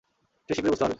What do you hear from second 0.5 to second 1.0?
শীঘ্রই বুঝতে পারবে।